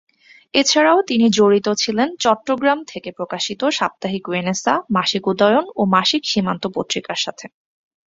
এছাড়াও 0.53 0.99
তিনি 1.07 1.25
জড়িত 1.29 1.67
ছিলেন 1.73 2.09
চট্টগ্রাম 2.19 2.79
থেকে 2.83 3.09
প্রকাশিত 3.11 3.61
সাপ্তাহিক 3.71 4.23
রেনেসাঁ, 4.29 4.77
মাসিক 4.89 5.23
উদয়ন 5.27 5.65
ও 5.75 5.81
মাসিক 5.95 6.21
সীমান্ত 6.25 6.63
পত্রিকার 6.75 7.17
সাথে। 7.17 7.45